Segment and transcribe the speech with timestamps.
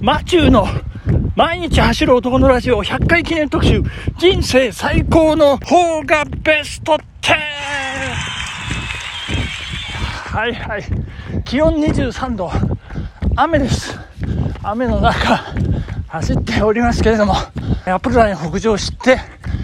[0.00, 0.66] マチューの
[1.36, 3.82] 毎日走る男のラジオ100回記念特集
[4.18, 7.34] 人生最高の方がベスト 10!
[10.32, 10.84] はいはい。
[11.44, 12.50] 気温23度。
[13.36, 13.98] 雨です。
[14.62, 15.44] 雨の中、
[16.08, 19.18] 走っておりますけれども、アップルライン北上して、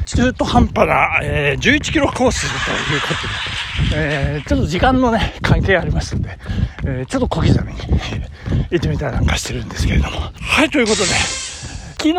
[0.04, 3.55] 中途半端な、えー11キロコースということで、
[3.94, 6.38] えーちょっと時間のね、関係ありますんで、
[6.84, 7.78] えーちょっと小刻みに
[8.70, 10.20] 行ってみたりなんかしてるんですけれども。
[10.40, 11.06] はい、ということで、
[11.98, 12.14] 昨日、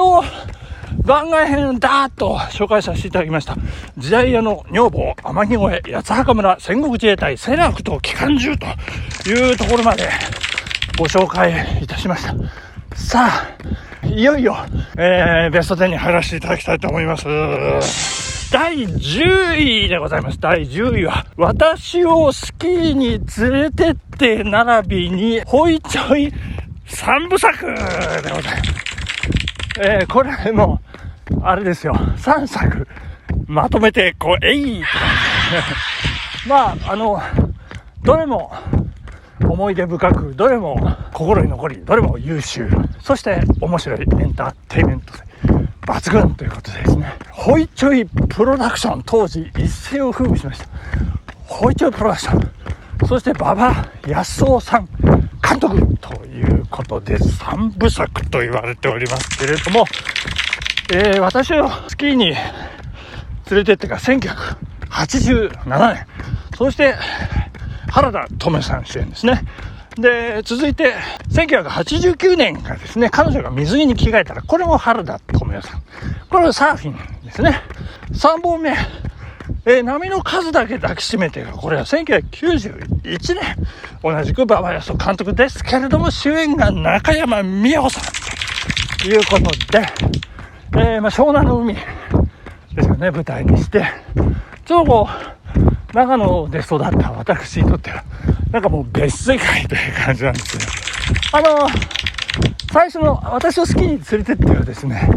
[1.03, 3.55] 番外編だーっと紹介させていただきました。
[3.97, 8.65] 時代屋の女房、天城越え、八幡村、戦国自衛隊、セラクと機関銃と
[9.29, 10.09] いうところまで
[10.97, 12.33] ご紹介いたしました。
[12.97, 13.29] さ
[14.03, 14.57] あ、いよいよ、
[14.97, 18.51] えー、ベスト10に入らせていただきたいと思います。
[18.51, 20.39] 第10位でございます。
[20.41, 26.33] 第10位は、私をスキーに連れてって並びに、ほいちょい
[26.85, 28.71] 三部作でございます。
[29.79, 30.81] えー、これも、
[31.43, 32.87] あれですよ、3作、
[33.45, 34.83] まとめて、こう、えい。
[36.45, 37.21] まあ、あの、
[38.03, 38.51] どれも、
[39.41, 42.69] 思い出深く、どれも心に残り、どれも優秀、
[43.01, 45.23] そして面白いエンターテインメント性
[45.81, 50.67] 抜群ということでですね、ホイチョイプロダクション、当時一世を風靡しました。
[51.45, 52.51] ホイチョイプロダクション、
[53.07, 53.73] そして馬場
[54.05, 54.87] 康夫さん
[55.47, 59.85] 監督ということで3部作と言われておりますけれども、
[60.91, 62.37] えー私をスキーに連
[63.51, 66.05] れてってから1987年、
[66.57, 66.95] そして
[67.97, 69.41] 原田知世さん主演ですね。
[69.95, 70.93] で、続いて、
[71.31, 75.81] 1989年がですね、彼女が水着に着替えたら、これも原田知世さん。
[76.29, 77.59] これはサーフィンですね。
[78.11, 78.77] 3本目、
[79.65, 83.41] えー波の数だけ抱きしめてが、これは1991年、
[84.03, 88.03] 同じく馬場康夫監督ですけれども、主演が中山美穂さん
[88.99, 89.87] ということで、
[90.73, 93.87] えーまあ、湘南の海ですよね、舞台にして、
[94.65, 95.36] ちょうどこう、
[95.97, 98.03] 長野で育った私にとっては、
[98.51, 101.67] なんかもう別世界という感じなんですけど、あの、
[102.71, 105.09] 最初の私を好きに連れてってはですね、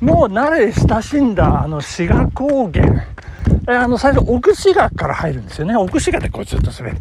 [0.00, 3.04] もう慣れ親しんだあの志賀高原、
[3.68, 5.76] えあの最初奥志賀から入るんですよね。
[5.76, 6.96] 奥志賀でこうずっと滑る。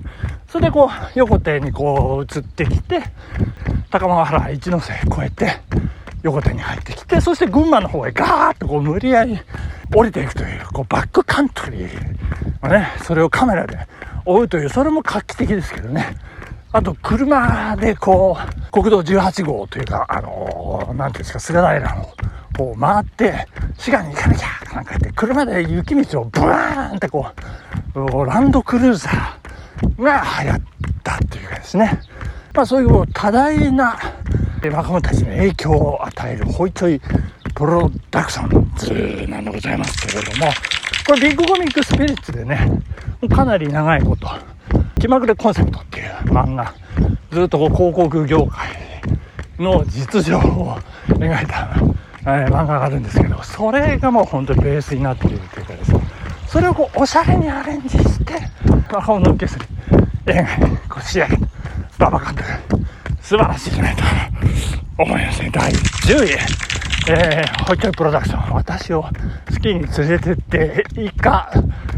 [0.50, 3.03] それでこう横手にこう移ってきて、
[3.90, 5.61] 高間原一ノ瀬越えて、
[6.23, 9.39] 横手に入ってきて、そして群馬の方へガーッとこう無理やり
[9.94, 13.78] 降りていくという、こうバックカントリーをね、それをカメラで
[14.25, 16.17] 追うという、それも画期的ですけどね。
[16.72, 22.09] あと、車でこう、国道18号というか、あのーなんていうんですか、菅平の
[22.57, 23.47] こう回って、
[23.78, 27.28] 滋賀に行かなきゃなんか言って、車で雪道をブワーンってこ
[27.95, 30.61] う、ランドクルーザーが流行っ
[31.03, 31.17] た。
[31.29, 32.00] というかですね。
[32.53, 33.97] まあそういう多大な
[34.66, 37.01] え若者たちに影響を与えるホイチョイ
[37.53, 40.51] プロダクションズなんでございますけれども、
[41.06, 42.81] これビッグコミックスピリッツでね、
[43.29, 44.28] かなり長いこと、
[45.00, 46.73] 気まぐれコンセプトっていう漫画、
[47.31, 48.69] ずっとこう広告業界
[49.59, 50.78] の実情を
[51.09, 51.69] 描いた、
[52.22, 56.00] えー漫画があるんですけど、それがもう本当にベースになっているというかですね、
[56.47, 58.34] それをこうおしゃれにアレンジして、
[58.94, 59.66] 若者受けする
[60.28, 61.38] 映画にこう仕上げ
[62.00, 62.85] た、馬場監督、
[63.22, 64.32] 素晴らしいじゃないと。
[64.97, 65.49] 思いますね。
[65.51, 66.73] 第10位。
[67.05, 69.05] えー、ホイチョイプロダクション、私を
[69.51, 71.51] スキーに連れてって以下、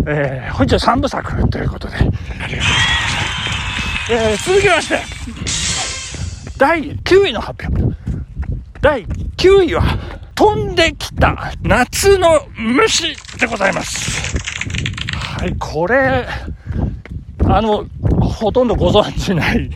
[0.07, 4.13] えー、ホイチョイ3部作ということで、ありがとうございました。
[4.13, 7.95] えー、続きまして、第9位の発表。
[8.81, 9.83] 第9位は、
[10.33, 14.35] 飛んできた夏の虫でございます。
[15.15, 16.25] はい、これ、
[17.45, 17.85] あの、
[18.21, 19.69] ほとんどご存知ない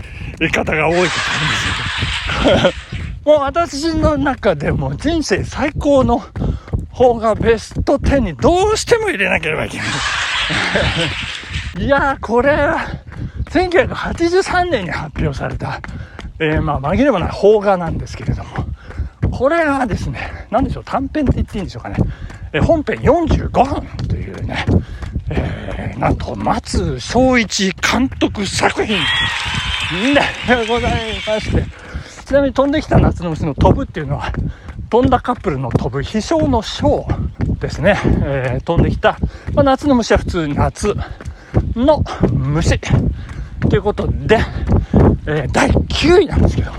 [0.51, 2.88] 方が多いと思うんですけど、
[3.29, 6.23] もう私の中でも人生最高の
[6.89, 9.87] 方がベスト10にどうしても入れなければいけない。
[11.85, 12.87] いやー、これは、
[13.51, 15.79] 1983年に発表された、
[16.39, 18.49] えー、まあ、紛れもない邦画なんですけれども、
[19.29, 21.97] これはですね、なんでしょう、短編って言っていいんでしょうかね。
[22.51, 24.65] えー本編45分というね、
[25.29, 28.97] えーなんと、松正一監督作品
[30.15, 30.93] でござい
[31.27, 31.88] まして、
[32.29, 34.31] ちなみに飛んできた夏の虫の飛ぶっていうのは、
[34.91, 37.07] 飛んだカップルの飛ぶ飛翔の翔
[37.59, 37.99] ですね。
[38.21, 39.17] えー飛んできた、
[39.55, 40.93] まあ、夏の虫は普通夏
[41.75, 42.79] の虫
[43.67, 44.37] ということで、
[45.25, 46.71] えー第9位なんですけど、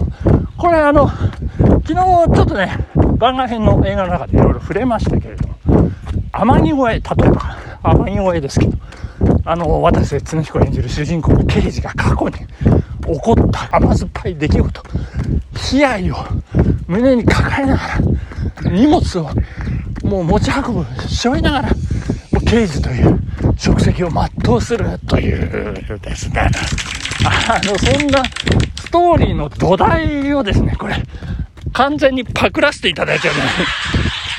[0.56, 2.86] これあの、昨日ちょっとね、
[3.18, 5.90] 番外編の映画の中でいろいろ触れましたけれども、
[6.30, 8.78] 天城越え、例えば、天城越えですけど、
[9.44, 12.36] あの、渡瀬恒彦演じる主人公の刑事が過去に
[13.12, 13.76] 起こった。
[13.76, 14.82] 甘酸っぱい出来事、
[15.76, 16.16] 悲哀を。
[16.86, 17.82] 胸に抱えなが
[18.62, 19.30] ら、荷物を。
[20.02, 21.74] もう持ち運ぶ、背負いながら、も
[22.40, 23.20] う刑事という。
[23.60, 26.48] 職責を全うするというですね、
[27.26, 30.96] あの、そんなストーリーの土台をですね、これ、
[31.74, 33.50] 完全にパクらせていただいております。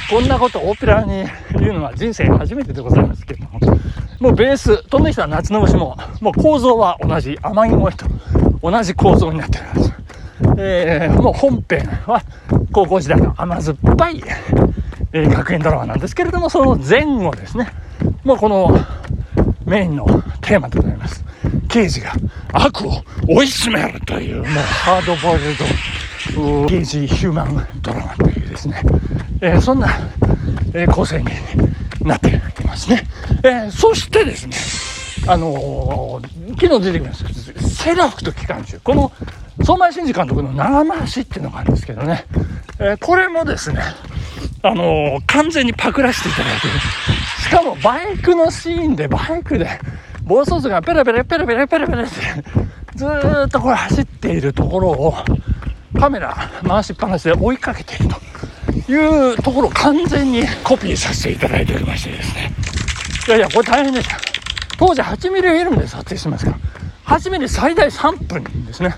[0.10, 1.24] こんなことオペラに
[1.60, 3.60] 言うのは人生初めてでございますけども、
[4.20, 8.08] もうベース、飛んできた夏の虫も、もう構造は同じ、天城越え
[8.42, 8.51] と。
[8.62, 9.94] 同じ構造になっております。
[10.58, 12.22] えー、もう本編は
[12.72, 14.22] 高校時代の甘酸っぱい、
[15.14, 17.68] えー、学園ドラマなんですけれども、その前後ですね、
[18.24, 18.78] もうこの
[19.66, 20.06] メインの
[20.42, 21.24] テーマでございます。
[21.70, 22.14] 刑事が
[22.54, 25.58] 悪を追い詰めるという、もうハードボイル
[26.64, 28.82] ド、刑事ヒューマンドラマというですね、
[29.42, 29.88] えー、そんな、
[30.74, 31.26] えー、構成に
[32.02, 33.04] なっていますね。
[33.44, 34.56] えー、そしてですね、
[35.32, 38.80] あのー、昨日出てきました、セラフと機関銃。
[38.80, 39.12] この、
[39.64, 42.26] 相馬真司監督の長回しっていうのがあるんですけどね、
[42.80, 43.82] えー、これもですね、
[44.64, 46.74] あのー、完全にパクらせていただいてる。
[47.44, 49.68] しかもバイクのシーンで、バイクで、
[50.24, 52.16] 暴走族がペラペラペラペラペラペラって、
[52.96, 53.06] ず
[53.46, 55.14] っとこれ走っているところを、
[56.00, 58.16] カメラ回しっぱなしで追いかけている
[58.86, 62.54] というところを完全にコピーさせていただいておりましてですね。
[63.28, 64.18] いやいや、これ大変でした。
[64.78, 66.58] 当時8ミリフィルムで撮影してますから、
[67.12, 68.96] 8ミリ最大3分ですね。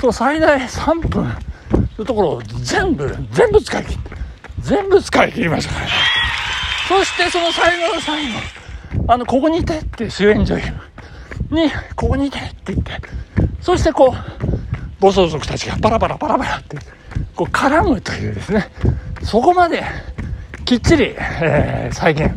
[0.00, 1.32] その最大3分
[1.96, 4.10] のところを全部、全部使い切って、
[4.58, 5.92] 全部使い切りましたからね。
[6.88, 8.38] そしてその最後の最後、
[9.06, 10.62] あの、ここにいてって主演女優
[11.50, 12.92] に、ここにいてって言って、
[13.60, 16.78] そしてこう、暴走族たちがパラパラパラパラって、
[17.36, 18.72] こう絡むというですね、
[19.22, 19.84] そこまで
[20.64, 22.34] きっちり、えー、再現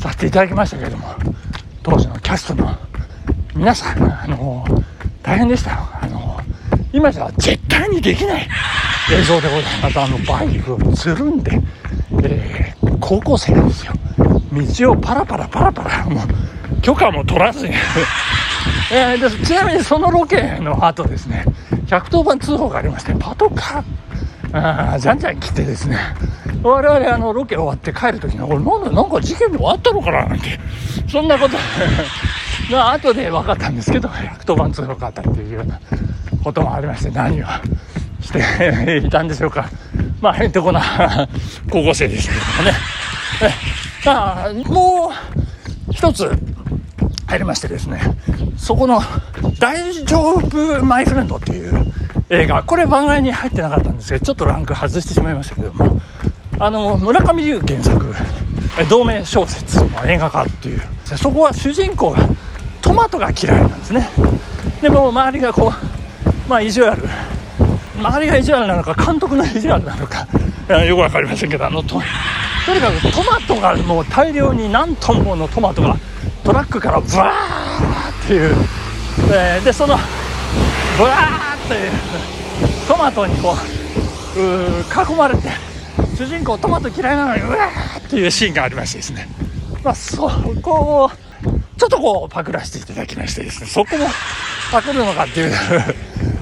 [0.00, 1.08] させていただきましたけれども、
[1.82, 2.78] 当時のキャストの
[3.54, 4.64] 皆さん、あの、
[5.22, 5.76] 大変でしたよ。
[6.00, 6.40] あの、
[6.92, 8.48] 今じゃ絶対にできない
[9.12, 10.00] 映像でございます。
[10.00, 11.60] あの、バイクをつるんで、
[12.24, 13.92] えー、高校生なんですよ。
[14.52, 17.74] 道をパラパラパラパラ、もう、許可も取らずに
[18.92, 21.44] えー、でちなみにそのロケの後ですね、
[21.86, 25.98] 110番通報がありまして、パトカー、あじゃんじゃん来てですね、
[26.62, 30.58] 我々あのロケ終わって帰るときに、俺なんだ、なんか事件で終わったのかななんて、
[31.08, 31.56] そんなこと
[32.70, 35.80] が後で分かったんですけど、110番通報があったっていうような
[36.42, 37.46] こともありまして、何を
[38.20, 39.68] していたんでしょうか。
[40.20, 40.80] まあ、へんてこな
[41.70, 42.74] 高校生ですけどもね。
[44.06, 45.10] あも
[45.88, 46.30] う一つ
[47.26, 48.00] 入りましてですね、
[48.56, 49.02] そこの
[49.58, 51.92] 大丈夫マイフレンドっていう
[52.28, 56.00] 映画、これ番外に入ってなかったんですけど、ちょっとランク外してしまいましたけども、
[56.58, 58.14] あの、村上龍原作、
[58.88, 60.82] 同名小説の映画化っていう、
[61.16, 62.18] そこは主人公が
[62.84, 64.10] トマトが嫌いなんですね。
[64.82, 67.02] でも周りがこう、まあ意地悪、
[67.96, 70.26] 周りが意地悪なのか、監督の意地悪なのか、
[70.84, 72.02] よくわかりませんけど、あのと、
[72.66, 75.96] とにかくトマトがもう大量に何トンものトマトが
[76.44, 78.54] トラックからブワーっていう、
[79.32, 79.96] えー、でその
[80.98, 81.90] ブワーっていう
[82.86, 83.54] トマトにこ
[84.36, 85.48] う囲まれて
[86.16, 89.26] 主人公トマト嫌いなのにうわーっていうシーンがありましてですね。
[89.82, 90.28] まあそ
[90.62, 91.10] こを
[91.76, 94.06] ちょっとこうパクらせていただきましてですねそこも
[94.70, 95.52] パクるのかっていう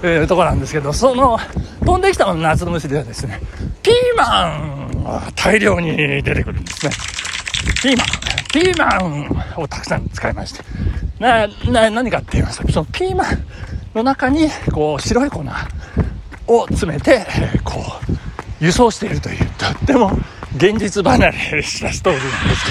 [0.05, 1.38] えー、とこなんですけどその
[1.84, 3.41] 飛んできた夏の虫ではですね
[3.82, 6.93] ピーマンが大量に出てくるんですね。
[7.82, 8.06] ピーマン
[8.53, 8.98] ピーマ
[9.58, 10.62] ンをたくさん使いまして、
[11.19, 13.44] な、な、何かって言いますと、そのピーマン
[13.94, 15.44] の中に、こう、白い粉
[16.46, 17.27] を詰めて、
[17.65, 17.81] こ
[18.60, 20.12] う、輸送しているという、とっても
[20.56, 22.65] 現実離れしたストーリーなんです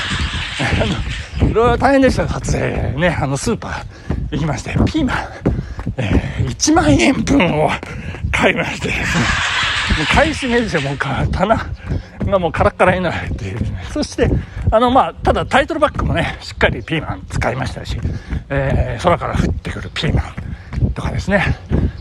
[0.86, 5.17] けど、いろいろ大変でした、撮影ね、あの、スーパー行きまして、ピーマン、
[5.98, 7.70] えー、1万円分を
[8.31, 9.24] 買いましてですね、
[9.98, 11.58] もう買い占めですよ、もう棚
[12.25, 14.29] がもうカラッカラになるっていう、ね、そして、
[14.72, 18.00] あの、まあ、ただタイトルバックもね、しっかりピーマン使いましたし、
[18.48, 20.22] えー、空から降ってくるピーマ
[20.88, 21.43] ンとかですね、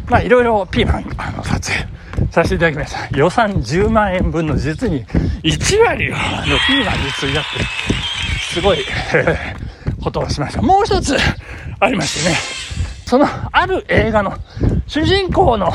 [0.09, 1.85] まあ、いろいろピーマン、あの、撮影
[2.31, 3.19] させていただきました。
[3.19, 5.05] 予算10万円分の実に
[5.43, 8.00] 1割を、あの、ピーマンに費やって、
[8.51, 8.81] すごい、
[9.15, 10.61] えー、ことをしました。
[10.61, 11.17] もう一つ
[11.79, 12.37] ありましてね、
[13.07, 14.37] その、ある映画の
[14.89, 15.71] 主人公の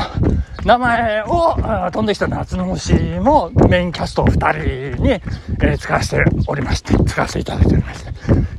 [0.65, 1.55] 名前を
[1.93, 8.11] 飛んできた夏の虫もメインキャスト2人に、えー、使わせておりまして、使わせていただいておりまして、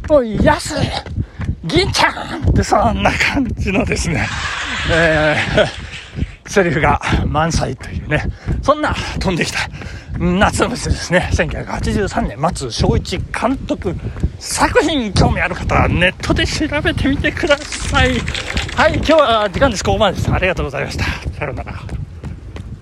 [0.08, 0.88] もう、安い
[1.64, 4.26] 銀ちゃんってそんな感じのですね、
[4.90, 5.95] えー、
[6.56, 8.24] セリフが満載というね、
[8.62, 9.58] そんな飛んできた
[10.18, 11.28] 夏の店ですね。
[11.34, 13.94] 1983年、松正一監督
[14.38, 18.18] 作品興味ある方はネットで調べてみてください。
[18.74, 19.84] はい、今日は時間です。
[19.84, 20.32] ここまでです。
[20.32, 21.04] ありがとうございました。
[21.38, 21.95] さようなら。